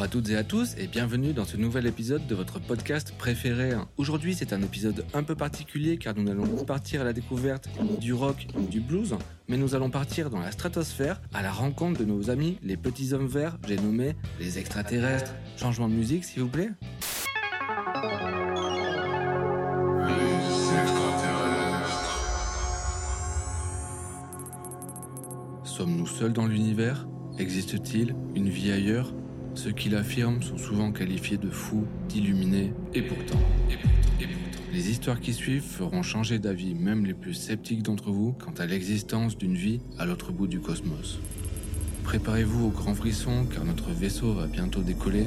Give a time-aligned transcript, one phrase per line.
[0.00, 3.12] Bonjour à toutes et à tous et bienvenue dans ce nouvel épisode de votre podcast
[3.18, 3.72] préféré.
[3.98, 7.68] Aujourd'hui c'est un épisode un peu particulier car nous n'allons partir à la découverte
[8.00, 9.14] du rock, du blues,
[9.46, 13.12] mais nous allons partir dans la stratosphère à la rencontre de nos amis les petits
[13.12, 15.34] hommes verts, j'ai nommé les extraterrestres.
[15.58, 16.70] Changement de musique s'il vous plaît.
[25.62, 27.06] Sommes-nous seuls dans l'univers?
[27.38, 29.12] Existe-t-il une vie ailleurs?
[29.54, 33.38] Ceux qui l'affirment sont souvent qualifiés de fous, d'illuminés, et pourtant.
[34.72, 38.66] Les histoires qui suivent feront changer d'avis même les plus sceptiques d'entre vous quant à
[38.66, 41.18] l'existence d'une vie à l'autre bout du cosmos.
[42.04, 45.26] Préparez-vous au grand frisson car notre vaisseau va bientôt décoller.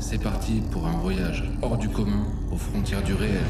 [0.00, 3.40] C'est parti pour un voyage hors du commun aux frontières du réel.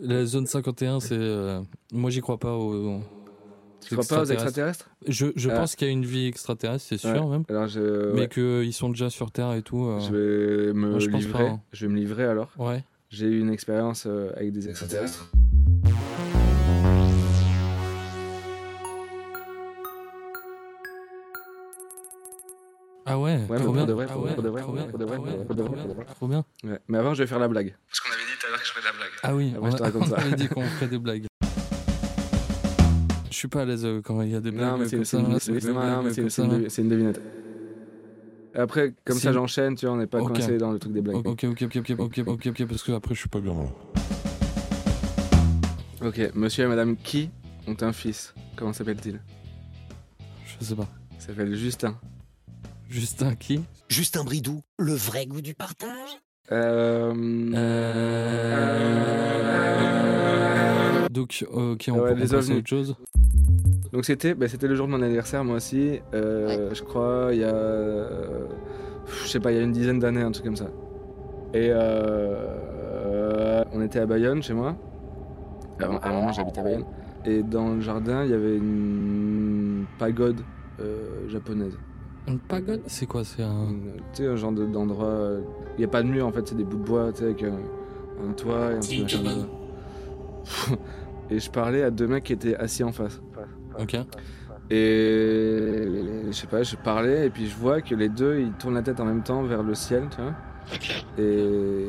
[0.00, 1.12] La zone 51, c'est.
[1.12, 1.62] euh,
[1.92, 3.00] moi, j'y crois pas aux.
[3.96, 5.54] Tu crois pas aux extraterrestres Je, je Ah.
[5.56, 7.30] pense qu'il y a une vie extraterrestre, c'est sûr, Ouais.
[7.32, 7.44] même.
[7.48, 9.84] Alors je, Mais qu'ils sont déjà sur Terre et tout.
[9.86, 11.32] euh, je vais me Moi, je livrer.
[11.44, 11.60] pas, hein.
[11.72, 12.50] Je vais me livrer alors.
[12.58, 12.84] Ouais.
[13.10, 15.30] J'ai eu une expérience euh, avec des extraterrestres.
[23.04, 23.80] Ah ouais, Ouais, trop bien.
[23.84, 25.04] pour de vrai, trop pour bien, de vrai, pour de vrai, trop bien, pour de
[25.04, 26.04] vrai, trop pour de bien, vrai.
[26.14, 26.44] trop bien.
[26.62, 26.78] Ouais.
[26.86, 27.74] Mais avant, je vais faire la blague.
[27.88, 29.10] Parce qu'on avait dit tout à l'heure que je ferais de la blague.
[29.24, 30.16] Ah oui, Après, je te raconte ça.
[30.18, 31.26] on avait dit qu'on ferait des blagues.
[33.42, 34.94] Je suis pas à l'aise euh, quand il y a des blagues Non, mais c'est
[34.98, 35.22] comme c'est ça.
[35.24, 35.40] une,
[36.70, 37.20] c'est- devinette.
[38.54, 41.26] Après, comme ça, j'enchaîne, tu vois, on n'est pas coincé dans le truc des blagues.
[41.26, 43.54] Ok, ok, ok, ok, ok, ok, ok, parce que après je suis pas bien.
[43.54, 43.66] là.
[46.06, 47.30] Ok, monsieur et madame qui
[47.66, 49.20] ont un fils Comment s'appelle-t-il?
[50.46, 50.86] Je sais pas.
[51.16, 51.98] Il s'appelle Justin.
[52.88, 53.60] Justin qui?
[53.88, 55.90] Justin Bridou, le vrai goût du partage?
[56.52, 57.12] Euh...
[57.56, 59.02] Euh...
[61.12, 62.58] Donc, ok, on Ouais, peut les ovnis.
[62.58, 62.96] autre chose.
[63.92, 66.00] Donc c'était bah, c'était le jour de mon anniversaire, moi aussi.
[66.14, 67.54] Euh, Je crois, il y a.
[67.54, 68.46] euh,
[69.06, 70.70] Je sais pas, il y a une dizaine d'années, un truc comme ça.
[71.52, 74.74] Et euh, on était à Bayonne, chez moi.
[75.80, 76.84] À un à un moment, j'habitais à Bayonne.
[77.26, 80.40] Et dans le jardin, il y avait une pagode
[80.80, 81.76] euh, japonaise.
[82.28, 82.80] Une pagode?
[82.86, 83.66] C'est quoi C'est un.
[84.14, 85.06] Tu sais, un genre de- d'endroit.
[85.06, 85.40] euh,
[85.76, 87.24] Il n'y a pas de mur, en fait, c'est des bouts de bois, tu sais,
[87.24, 87.58] avec un,
[88.28, 89.46] un toit et un dedans.
[91.30, 93.20] Et je parlais à deux mecs qui étaient assis en face.
[93.78, 93.96] Ok.
[94.70, 95.88] Et
[96.26, 98.82] je sais pas, je parlais et puis je vois que les deux ils tournent la
[98.82, 100.34] tête en même temps vers le ciel, tu vois.
[101.18, 101.86] Et,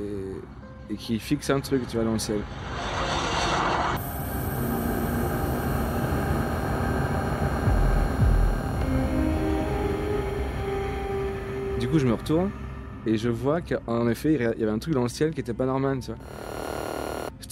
[0.90, 2.40] et qu'ils fixent un truc, tu vois, dans le ciel.
[11.80, 12.50] Du coup, je me retourne
[13.06, 15.54] et je vois qu'en effet, il y avait un truc dans le ciel qui était
[15.54, 16.18] pas normal, tu vois.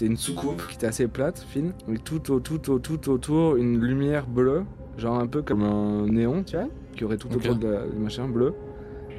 [0.01, 3.55] C'était une soucoupe qui était assez plate, fine, et tout, au, tout, au, tout autour,
[3.57, 4.63] une lumière bleue,
[4.97, 6.65] genre un peu comme un néon, tu vois,
[6.97, 8.55] qui aurait tout autour de la, du machin bleu,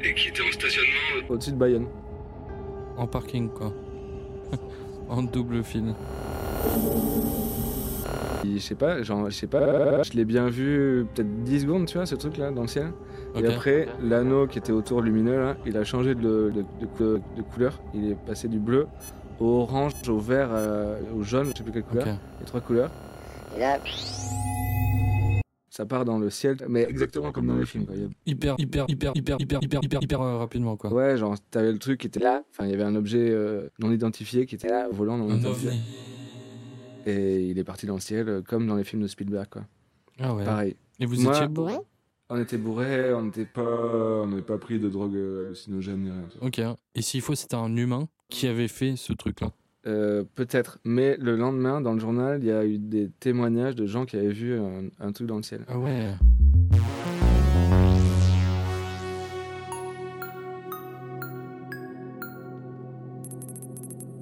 [0.03, 1.87] et qui était en stationnement au-dessus de Bayonne.
[2.97, 3.72] En parking, quoi.
[5.09, 5.94] en double fil.
[8.44, 11.97] Je sais pas, genre, je sais pas, je l'ai bien vu peut-être 10 secondes, tu
[11.97, 12.88] vois, ce truc-là, dans le ciel.
[13.37, 17.22] Et après, l'anneau qui était autour lumineux, là, il a changé de, de- de cou-
[17.37, 17.81] de couleur.
[17.94, 18.88] Il est passé du bleu
[19.42, 22.06] au orange, au vert, euh, au jaune, je sais plus quelle couleur.
[22.06, 22.14] Ok.
[22.41, 22.91] Les trois couleurs.
[25.70, 27.86] Ça part dans le ciel, mais exactement comme dans les films.
[27.86, 27.94] Quoi.
[28.26, 30.92] Hyper, hyper, hyper, hyper, hyper, hyper, hyper, hyper euh, rapidement, quoi.
[30.92, 32.42] Ouais, genre, t'avais le truc qui était là.
[32.50, 35.38] Enfin, il y avait un objet euh, non identifié qui était là, volant non Un
[35.38, 35.69] identifié.
[35.70, 35.81] ovni.
[37.06, 39.62] Et il est parti dans le ciel, euh, comme dans les films de Spielberg, quoi.
[40.20, 40.44] Ah ouais.
[40.44, 40.76] Pareil.
[41.00, 41.75] Et vous Moi- étiez bourré
[42.34, 43.60] On était bourrés, on n'était pas,
[44.22, 46.25] on n'avait pas pris de drogue euh, hallucinogène ni rien.
[46.41, 46.62] Ok.
[46.94, 49.50] Et s'il faut, c'était un humain qui avait fait ce truc-là.
[49.87, 53.84] Euh, Peut-être, mais le lendemain, dans le journal, il y a eu des témoignages de
[53.84, 55.66] gens qui avaient vu un, un truc dans le ciel.
[55.69, 56.15] Ah ouais.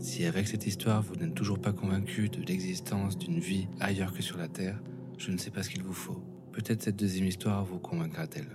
[0.01, 4.23] Si avec cette histoire vous n'êtes toujours pas convaincu de l'existence d'une vie ailleurs que
[4.23, 4.81] sur la Terre,
[5.19, 6.21] je ne sais pas ce qu'il vous faut.
[6.53, 8.47] Peut-être cette deuxième histoire vous convaincra-t-elle.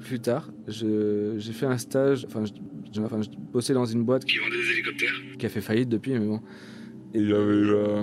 [0.00, 2.52] Plus tard, je- j'ai fait un stage, enfin, je,
[2.92, 5.88] je- enfin, je bossais dans une boîte qui vendait des hélicoptères, qui a fait faillite
[5.88, 6.40] depuis, mais bon.
[7.14, 8.02] Et il y avait euh,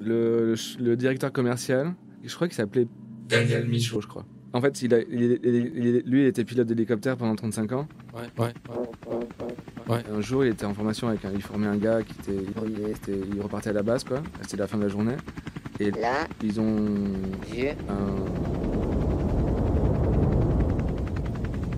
[0.00, 1.94] le, le- le directeur commercial,
[2.24, 2.88] je crois qu'il s'appelait
[3.28, 4.26] Daniel Michaud, je crois.
[4.52, 7.86] En fait, il a- il- il- il- lui, il était pilote d'hélicoptère pendant 35 ans.
[8.14, 8.52] Ouais, ouais.
[9.88, 10.02] Ouais.
[10.08, 12.42] Et un jour, il était en formation avec un, il formait un gars qui était,
[12.66, 14.22] il, était- il repartait à la base, quoi.
[14.42, 15.16] C'était la fin de la journée.
[15.78, 16.76] Et Là, ils ont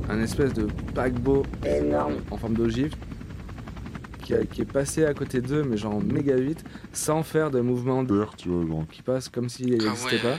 [0.08, 2.94] un, un espèce de paquebot énorme, en forme d'ogive
[4.22, 7.60] qui, a- qui est passé à côté d'eux, mais genre méga vite, sans faire de
[7.60, 8.84] mouvement de Peur, tu vois, genre.
[8.90, 10.22] qui passe comme s'il Ah n'existait ouais.
[10.22, 10.36] pas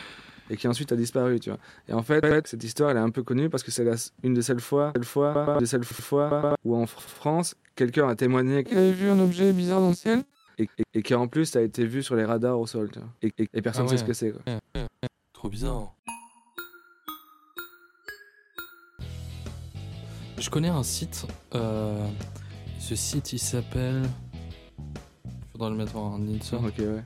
[0.50, 1.60] et qui ensuite a disparu, tu vois.
[1.88, 3.86] Et en fait, cette histoire, elle est un peu connue parce que c'est
[4.24, 8.64] une des seules fois, fois, des seules fois où en Fr- France, quelqu'un a témoigné
[8.64, 10.24] qu'il avait vu un objet bizarre dans le ciel
[10.58, 13.00] et, et, et qui en plus a été vu sur les radars au sol, tu
[13.00, 13.08] vois.
[13.22, 14.02] Et, et- et personne Ah ne sait ouais.
[14.02, 14.42] ce que c'est, quoi.
[15.34, 15.94] Trop bizarre.
[20.38, 21.26] Je connais un site.
[21.56, 22.06] euh,
[22.80, 24.04] ce site, il s'appelle.
[25.52, 26.64] Faudra le mettre en insert.
[26.64, 27.04] Ok, ouais.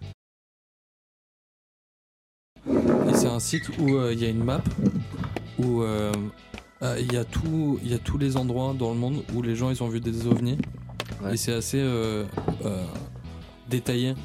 [3.24, 4.62] C'est un site où euh, il y a une map
[5.58, 6.12] où euh,
[6.82, 9.42] euh, il y a tout, il y a tous les endroits dans le monde où
[9.42, 10.58] les gens ils ont vu des ovnis.
[11.22, 11.36] Ouais.
[11.36, 11.82] Et c'est assez
[13.70, 14.16] détaillé.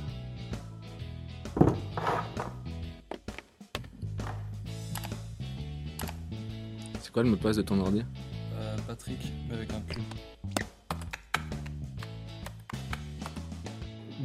[7.00, 8.02] C'est quoi le mot de passe de ton ordi?
[8.88, 10.00] Patrick, mais avec un Q.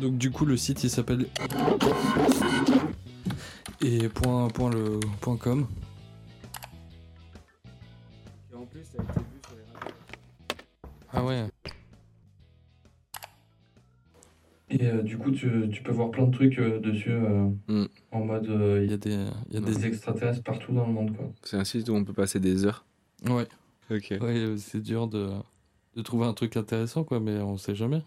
[0.01, 1.27] Donc du coup le site il s'appelle
[3.83, 5.68] et point, point le point com.
[8.56, 9.94] en plus, a été vu sur les radars.
[11.12, 11.45] Ah ouais.
[14.69, 17.85] Et euh, du coup, tu, tu peux voir plein de trucs euh, dessus euh, Mm.
[18.12, 20.94] en mode euh, il y a des il y a des extraterrestres partout dans le
[20.94, 21.31] monde quoi.
[21.44, 22.83] C'est un site où on peut passer des heures.
[23.30, 23.45] Ouais.
[23.91, 24.13] Ok.
[24.21, 25.30] Ouais, c'est dur de
[25.95, 28.01] de trouver un truc intéressant quoi, mais on sait jamais.